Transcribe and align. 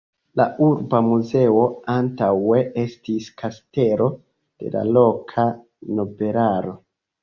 La 0.39 0.45
urba 0.67 1.01
muzeo 1.07 1.59
antaŭe 1.97 2.63
estis 2.85 3.29
kastelo 3.45 4.11
de 4.19 4.77
la 4.81 4.87
loka 5.01 5.49
nobelaro. 5.99 6.81